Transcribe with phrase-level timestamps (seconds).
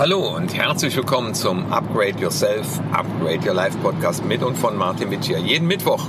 [0.00, 5.10] Hallo und herzlich willkommen zum Upgrade Yourself, Upgrade Your Life Podcast mit und von Martin
[5.10, 5.36] Wittier.
[5.36, 6.06] Jeden Mittwoch.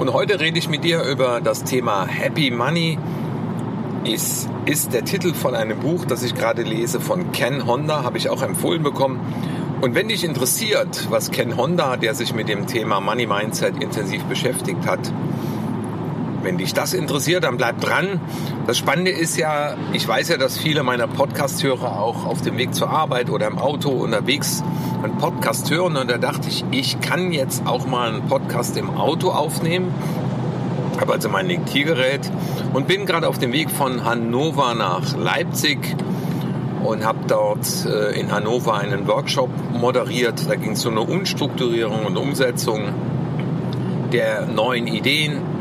[0.00, 2.98] Und heute rede ich mit dir über das Thema Happy Money.
[4.02, 8.18] Ist, ist der Titel von einem Buch, das ich gerade lese von Ken Honda, habe
[8.18, 9.20] ich auch empfohlen bekommen.
[9.80, 14.24] Und wenn dich interessiert, was Ken Honda, der sich mit dem Thema Money Mindset intensiv
[14.24, 15.12] beschäftigt hat,
[16.44, 18.20] wenn dich das interessiert, dann bleib dran.
[18.66, 22.74] Das Spannende ist ja, ich weiß ja, dass viele meiner Podcast-Hörer auch auf dem Weg
[22.74, 24.62] zur Arbeit oder im Auto unterwegs
[25.02, 25.96] einen Podcast hören.
[25.96, 29.92] Und da dachte ich, ich kann jetzt auch mal einen Podcast im Auto aufnehmen.
[31.00, 32.30] Habe also mein Diktiergerät
[32.72, 35.96] und bin gerade auf dem Weg von Hannover nach Leipzig
[36.84, 40.48] und habe dort äh, in Hannover einen Workshop moderiert.
[40.48, 42.90] Da ging es um eine Umstrukturierung und Umsetzung
[44.12, 45.53] der neuen Ideen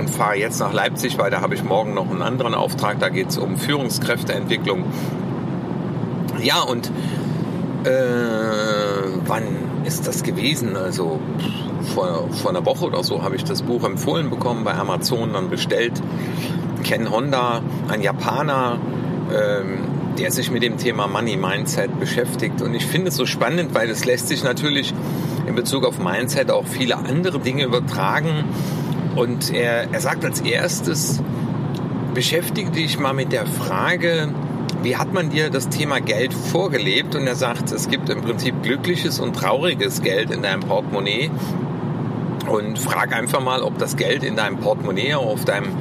[0.00, 2.98] und fahre jetzt nach Leipzig, weil da habe ich morgen noch einen anderen Auftrag.
[2.98, 4.84] Da geht es um Führungskräfteentwicklung.
[6.42, 6.90] Ja, und
[7.84, 7.90] äh,
[9.26, 9.44] wann
[9.84, 10.76] ist das gewesen?
[10.76, 11.20] Also
[11.94, 15.50] vor, vor einer Woche oder so habe ich das Buch empfohlen bekommen, bei Amazon dann
[15.50, 15.92] bestellt.
[16.82, 18.78] Ken Honda, ein Japaner,
[19.30, 19.78] ähm,
[20.18, 22.62] der sich mit dem Thema Money Mindset beschäftigt.
[22.62, 24.92] Und ich finde es so spannend, weil es lässt sich natürlich
[25.46, 28.44] in Bezug auf Mindset auch viele andere Dinge übertragen.
[29.20, 31.22] Und er, er sagt als erstes,
[32.14, 34.32] beschäftige dich mal mit der Frage,
[34.82, 37.14] wie hat man dir das Thema Geld vorgelebt?
[37.14, 41.30] Und er sagt, es gibt im Prinzip glückliches und trauriges Geld in deinem Portemonnaie.
[42.48, 45.76] Und frag einfach mal, ob das Geld in deinem Portemonnaie, auf deinem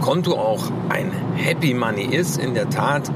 [0.00, 2.36] Konto auch ein Happy Money ist.
[2.36, 3.12] In der Tat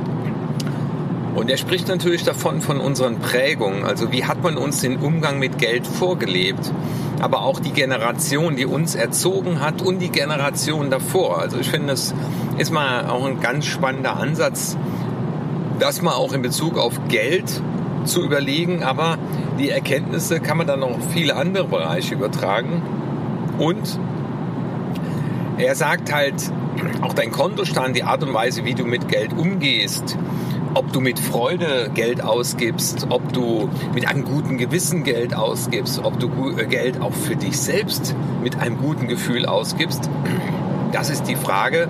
[1.34, 3.84] und er spricht natürlich davon, von unseren Prägungen.
[3.84, 6.72] Also wie hat man uns den Umgang mit Geld vorgelebt?
[7.20, 11.38] Aber auch die Generation, die uns erzogen hat und die Generation davor.
[11.38, 12.14] Also ich finde, das
[12.58, 14.76] ist mal auch ein ganz spannender Ansatz,
[15.78, 17.62] das mal auch in Bezug auf Geld
[18.04, 18.82] zu überlegen.
[18.82, 19.16] Aber
[19.58, 22.82] die Erkenntnisse kann man dann auf viele andere Bereiche übertragen.
[23.58, 23.98] Und
[25.58, 26.34] er sagt halt,
[27.02, 30.16] auch dein Kontostand, die Art und Weise, wie du mit Geld umgehst,
[30.74, 36.18] ob du mit Freude Geld ausgibst, ob du mit einem guten Gewissen Geld ausgibst, ob
[36.18, 40.08] du äh, Geld auch für dich selbst mit einem guten Gefühl ausgibst,
[40.92, 41.88] das ist die Frage.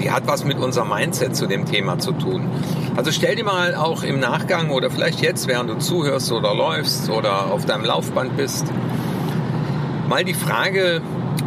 [0.00, 2.48] Die hat was mit unserem Mindset zu dem Thema zu tun.
[2.96, 7.10] Also stell dir mal auch im Nachgang oder vielleicht jetzt, während du zuhörst oder läufst
[7.10, 8.66] oder auf deinem Laufband bist,
[10.08, 11.02] mal die Frage,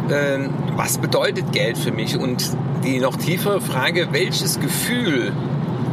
[0.08, 0.38] äh,
[0.76, 2.18] was bedeutet Geld für mich?
[2.18, 2.44] Und
[2.84, 5.32] die noch tiefere Frage, welches Gefühl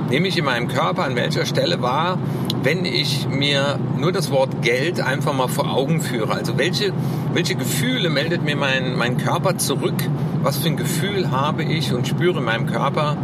[0.09, 2.17] nehme ich in meinem Körper an welcher Stelle wahr,
[2.63, 6.33] wenn ich mir nur das Wort Geld einfach mal vor Augen führe.
[6.33, 6.91] Also welche,
[7.33, 9.95] welche Gefühle meldet mir mein, mein Körper zurück?
[10.41, 13.17] Was für ein Gefühl habe ich und spüre in meinem Körper,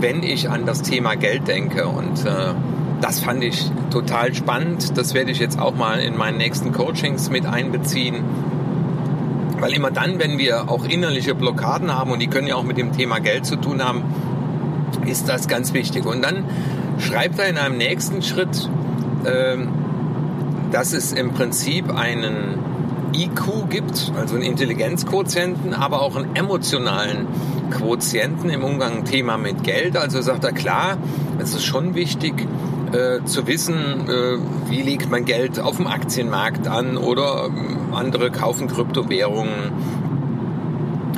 [0.00, 1.86] wenn ich an das Thema Geld denke?
[1.88, 2.54] Und äh,
[3.00, 4.96] das fand ich total spannend.
[4.96, 8.22] Das werde ich jetzt auch mal in meinen nächsten Coachings mit einbeziehen.
[9.58, 12.78] Weil immer dann, wenn wir auch innerliche Blockaden haben, und die können ja auch mit
[12.78, 14.02] dem Thema Geld zu tun haben,
[15.06, 16.06] ist das ganz wichtig.
[16.06, 16.44] Und dann
[16.98, 18.68] schreibt er in einem nächsten Schritt,
[19.26, 19.68] ähm,
[20.70, 22.58] dass es im Prinzip einen
[23.14, 27.26] IQ gibt, also einen Intelligenzquotienten, aber auch einen emotionalen
[27.70, 29.96] Quotienten im Umgang Thema mit Geld.
[29.96, 30.96] Also sagt er klar,
[31.38, 32.46] es ist schon wichtig
[32.92, 34.38] äh, zu wissen, äh,
[34.70, 39.50] wie legt man Geld auf dem Aktienmarkt an oder äh, andere kaufen Kryptowährungen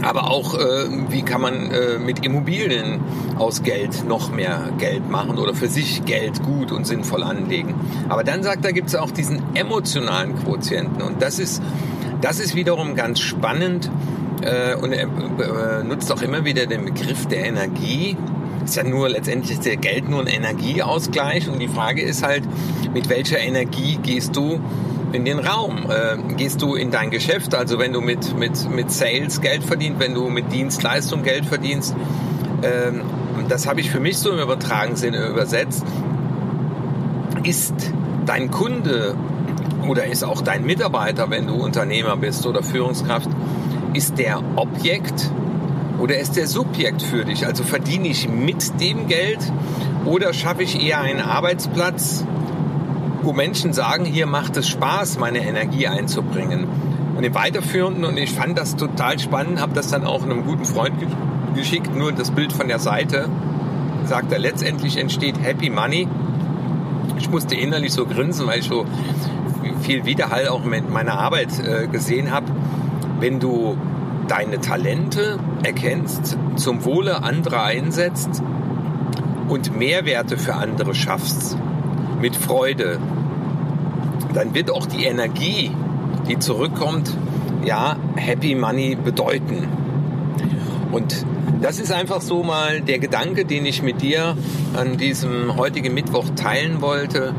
[0.05, 3.01] aber auch, äh, wie kann man äh, mit Immobilien
[3.39, 7.75] aus Geld noch mehr Geld machen oder für sich Geld gut und sinnvoll anlegen.
[8.09, 11.03] Aber dann sagt er, gibt es auch diesen emotionalen Quotienten.
[11.03, 11.63] Und das ist,
[12.21, 13.91] das ist wiederum ganz spannend.
[14.43, 18.17] Äh, und er äh, nutzt auch immer wieder den Begriff der Energie.
[18.65, 21.49] Ist ja nur letztendlich ist der Geld nur ein Energieausgleich.
[21.49, 22.43] Und die Frage ist halt,
[22.93, 24.61] mit welcher Energie gehst du
[25.15, 25.89] in den Raum.
[25.89, 30.01] Äh, gehst du in dein Geschäft, also wenn du mit, mit, mit Sales Geld verdienst,
[30.01, 31.95] wenn du mit Dienstleistung Geld verdienst,
[32.63, 33.03] ähm,
[33.49, 35.85] das habe ich für mich so im übertragenen Sinne übersetzt,
[37.45, 37.75] ist
[38.27, 39.15] dein Kunde
[39.89, 43.29] oder ist auch dein Mitarbeiter, wenn du Unternehmer bist oder Führungskraft,
[43.93, 45.31] ist der Objekt
[45.99, 47.47] oder ist der Subjekt für dich?
[47.47, 49.41] Also verdiene ich mit dem Geld
[50.07, 52.25] oder schaffe ich eher einen Arbeitsplatz,
[53.25, 56.67] wo Menschen sagen, hier macht es Spaß, meine Energie einzubringen.
[57.17, 60.65] Und im Weiterführenden, und ich fand das total spannend, habe das dann auch einem guten
[60.65, 60.95] Freund
[61.55, 63.29] geschickt, nur das Bild von der Seite,
[64.05, 66.09] sagt er, letztendlich entsteht Happy Money.
[67.19, 68.85] Ich musste innerlich so grinsen, weil ich so
[69.83, 72.47] viel Widerhall auch mit meiner Arbeit äh, gesehen habe.
[73.21, 73.77] Wenn du
[74.29, 78.43] deine Talente erkennst, zum Wohle anderer einsetzt
[79.49, 81.57] und Mehrwerte für andere schaffst,
[82.21, 82.99] mit Freude,
[84.33, 85.71] dann wird auch die Energie,
[86.29, 87.17] die zurückkommt,
[87.65, 89.69] ja, Happy Money bedeuten.
[90.91, 91.25] Und
[91.61, 94.37] das ist einfach so mal der Gedanke, den ich mit dir
[94.75, 97.35] an diesem heutigen Mittwoch teilen wollte,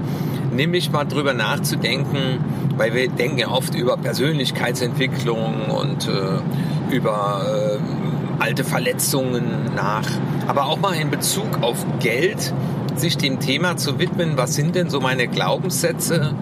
[0.51, 2.39] nämlich mal drüber nachzudenken,
[2.77, 10.07] weil wir denken ja oft über Persönlichkeitsentwicklung und äh, über äh, alte Verletzungen nach,
[10.47, 12.53] aber auch mal in Bezug auf Geld
[12.99, 16.33] sich dem Thema zu widmen, was sind denn so meine Glaubenssätze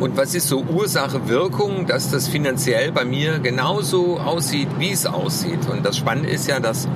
[0.00, 5.06] und was ist so Ursache, Wirkung, dass das finanziell bei mir genauso aussieht, wie es
[5.06, 5.68] aussieht.
[5.70, 6.88] Und das Spannende ist ja, dass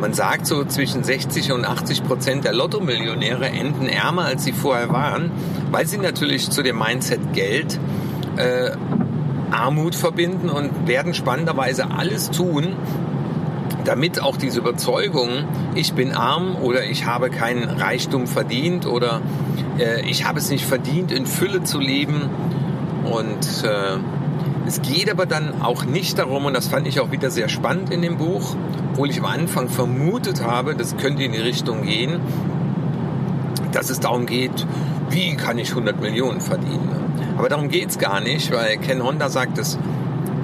[0.00, 4.90] man sagt, so zwischen 60 und 80 Prozent der Lottomillionäre enden ärmer, als sie vorher
[4.90, 5.30] waren,
[5.70, 7.78] weil sie natürlich zu dem Mindset Geld
[8.36, 8.70] äh,
[9.50, 12.76] Armut verbinden und werden spannenderweise alles tun,
[13.88, 15.30] damit auch diese Überzeugung,
[15.74, 19.22] ich bin arm oder ich habe keinen Reichtum verdient oder
[19.78, 22.28] äh, ich habe es nicht verdient, in Fülle zu leben.
[23.04, 23.96] Und äh,
[24.66, 27.90] es geht aber dann auch nicht darum, und das fand ich auch wieder sehr spannend
[27.90, 28.56] in dem Buch,
[28.92, 32.20] obwohl ich am Anfang vermutet habe, das könnte in die Richtung gehen,
[33.72, 34.66] dass es darum geht,
[35.08, 36.90] wie kann ich 100 Millionen verdienen.
[37.38, 39.78] Aber darum geht es gar nicht, weil Ken Honda sagt, dass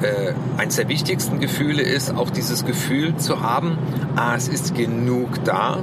[0.04, 3.78] äh, eines der wichtigsten Gefühle ist, auch dieses Gefühl zu haben,
[4.16, 5.78] ah, es ist genug da,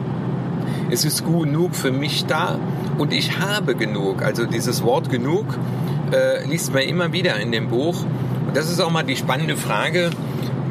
[0.89, 2.59] es ist genug für mich da
[2.97, 4.21] und ich habe genug.
[4.23, 5.45] Also dieses Wort genug
[6.11, 8.03] äh, liest man immer wieder in dem Buch.
[8.47, 10.09] Und das ist auch mal die spannende Frage,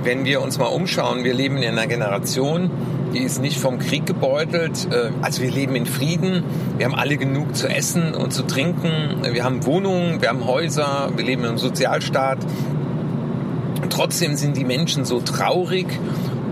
[0.05, 1.25] wenn wir uns mal umschauen.
[1.25, 2.71] Wir leben in einer Generation,
[3.15, 4.89] die ist nicht vom Krieg gebeutelt.
[4.91, 6.45] Äh, also wir leben in Frieden.
[6.77, 9.23] Wir haben alle genug zu essen und zu trinken.
[9.33, 12.39] Wir haben Wohnungen, wir haben Häuser, wir leben im Sozialstaat.
[14.01, 15.87] Trotzdem sind die Menschen so traurig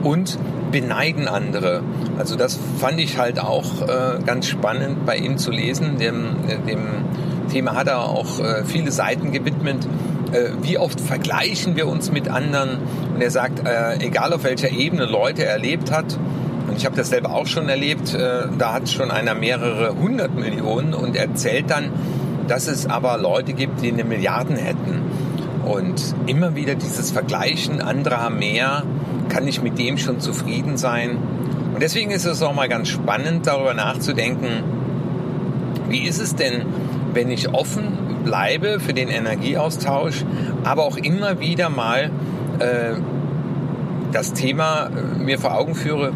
[0.02, 0.38] und
[0.70, 1.82] beneiden andere.
[2.18, 5.96] Also das fand ich halt auch äh, ganz spannend bei ihm zu lesen.
[5.96, 6.80] Dem, äh, dem
[7.50, 9.88] Thema hat er auch äh, viele Seiten gewidmet.
[10.32, 12.80] Äh, wie oft vergleichen wir uns mit anderen?
[13.14, 16.18] Und er sagt, äh, egal auf welcher Ebene Leute erlebt hat,
[16.68, 20.92] und ich habe das selber auch schon erlebt, da hat schon einer mehrere hundert Millionen
[20.92, 21.92] und erzählt dann,
[22.46, 25.00] dass es aber Leute gibt, die eine Milliarden hätten.
[25.64, 28.84] Und immer wieder dieses Vergleichen, andere haben mehr,
[29.28, 31.18] kann ich mit dem schon zufrieden sein?
[31.74, 34.64] Und deswegen ist es auch mal ganz spannend, darüber nachzudenken,
[35.88, 36.64] wie ist es denn,
[37.12, 40.24] wenn ich offen bleibe für den Energieaustausch,
[40.64, 42.10] aber auch immer wieder mal
[42.58, 42.94] äh,
[44.12, 46.12] das Thema äh, mir vor Augen führe,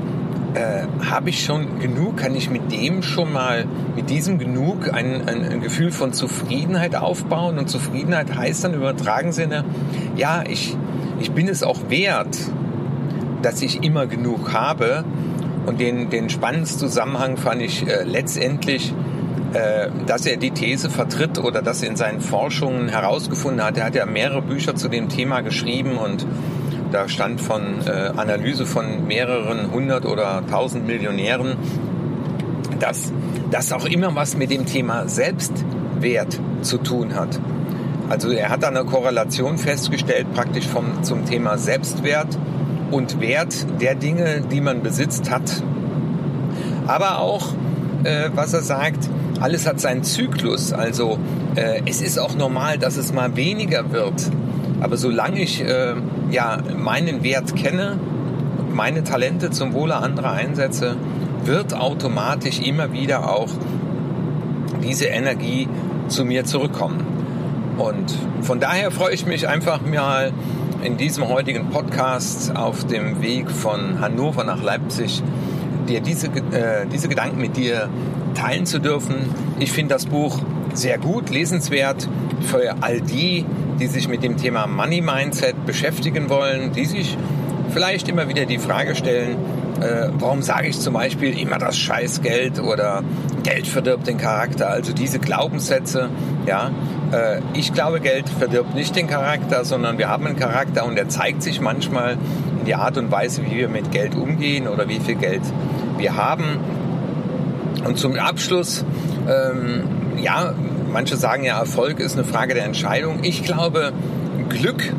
[0.54, 3.64] äh, habe ich schon genug, kann ich mit dem schon mal,
[3.96, 7.58] mit diesem genug ein, ein, ein, Gefühl von Zufriedenheit aufbauen.
[7.58, 9.64] Und Zufriedenheit heißt dann im übertragenen Sinne,
[10.16, 10.76] ja, ich,
[11.20, 12.36] ich bin es auch wert,
[13.42, 15.04] dass ich immer genug habe.
[15.64, 18.92] Und den, den spannendsten Zusammenhang fand ich äh, letztendlich,
[19.54, 23.78] äh, dass er die These vertritt oder dass er in seinen Forschungen herausgefunden hat.
[23.78, 26.26] Er hat ja mehrere Bücher zu dem Thema geschrieben und
[26.92, 31.56] da stand von äh, Analyse von mehreren hundert oder tausend Millionären,
[32.78, 33.12] dass
[33.50, 37.40] das auch immer was mit dem Thema Selbstwert zu tun hat.
[38.08, 42.38] Also er hat da eine Korrelation festgestellt, praktisch vom, zum Thema Selbstwert
[42.90, 45.62] und Wert der Dinge, die man besitzt hat.
[46.86, 47.54] Aber auch,
[48.04, 49.08] äh, was er sagt,
[49.40, 50.72] alles hat seinen Zyklus.
[50.72, 51.18] Also
[51.54, 54.30] äh, es ist auch normal, dass es mal weniger wird.
[54.80, 55.94] Aber solange ich äh,
[56.32, 57.98] ja, meinen Wert kenne,
[58.72, 60.96] meine Talente zum Wohle anderer einsetze,
[61.44, 63.50] wird automatisch immer wieder auch
[64.82, 65.68] diese Energie
[66.08, 67.04] zu mir zurückkommen.
[67.78, 70.32] Und von daher freue ich mich einfach mal
[70.82, 75.22] in diesem heutigen Podcast auf dem Weg von Hannover nach Leipzig,
[75.88, 77.88] dir diese, äh, diese Gedanken mit dir
[78.34, 79.16] teilen zu dürfen.
[79.58, 80.40] Ich finde das Buch
[80.74, 82.08] sehr gut, lesenswert
[82.40, 83.44] für all die,
[83.78, 87.16] die sich mit dem Thema Money Mindset beschäftigen wollen, die sich
[87.70, 89.36] vielleicht immer wieder die Frage stellen,
[89.80, 93.02] äh, warum sage ich zum Beispiel immer das Scheißgeld oder
[93.42, 96.08] Geld verdirbt den Charakter, also diese Glaubenssätze,
[96.46, 96.70] ja.
[97.10, 101.08] Äh, ich glaube, Geld verdirbt nicht den Charakter, sondern wir haben einen Charakter und der
[101.08, 102.12] zeigt sich manchmal
[102.60, 105.42] in die Art und Weise, wie wir mit Geld umgehen oder wie viel Geld
[105.98, 106.58] wir haben.
[107.84, 108.84] Und zum Abschluss,
[109.28, 109.82] ähm,
[110.18, 110.54] ja,
[110.92, 113.20] Manche sagen ja, Erfolg ist eine Frage der Entscheidung.
[113.22, 113.92] Ich glaube,
[114.50, 114.92] Glück,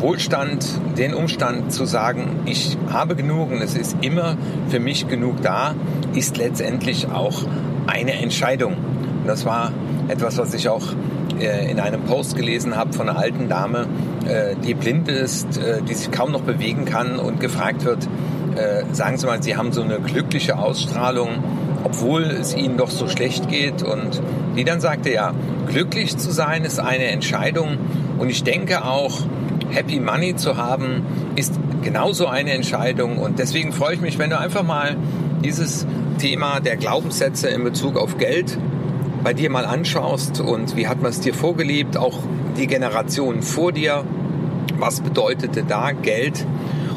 [0.00, 0.66] Wohlstand,
[0.98, 4.36] den Umstand zu sagen, ich habe genug und es ist immer
[4.68, 5.76] für mich genug da,
[6.14, 7.44] ist letztendlich auch
[7.86, 8.72] eine Entscheidung.
[8.72, 9.70] Und das war
[10.08, 10.82] etwas, was ich auch
[11.38, 13.86] äh, in einem Post gelesen habe von einer alten Dame,
[14.26, 18.08] äh, die blind ist, äh, die sich kaum noch bewegen kann und gefragt wird,
[18.92, 21.42] sagen Sie mal, Sie haben so eine glückliche Ausstrahlung,
[21.84, 23.82] obwohl es Ihnen doch so schlecht geht.
[23.82, 24.22] Und
[24.56, 25.34] die dann sagte, ja,
[25.66, 27.78] glücklich zu sein ist eine Entscheidung.
[28.18, 29.20] Und ich denke auch,
[29.70, 31.02] Happy Money zu haben,
[31.36, 33.18] ist genauso eine Entscheidung.
[33.18, 34.96] Und deswegen freue ich mich, wenn du einfach mal
[35.42, 35.86] dieses
[36.18, 38.58] Thema der Glaubenssätze in Bezug auf Geld
[39.22, 42.18] bei dir mal anschaust und wie hat man es dir vorgelebt, auch
[42.56, 44.04] die Generationen vor dir,
[44.78, 46.44] was bedeutete da Geld,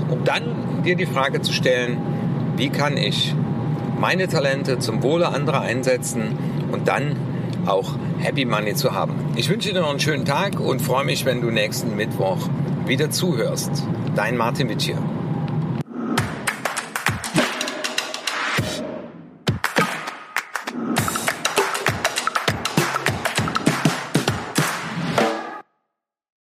[0.09, 0.43] um dann
[0.83, 1.97] dir die Frage zu stellen,
[2.57, 3.35] wie kann ich
[3.99, 6.37] meine Talente zum Wohle anderer einsetzen
[6.71, 7.15] und dann
[7.65, 9.13] auch Happy Money zu haben.
[9.35, 12.49] Ich wünsche dir noch einen schönen Tag und freue mich, wenn du nächsten Mittwoch
[12.85, 13.83] wieder zuhörst.
[14.15, 14.91] Dein Martin Witsch.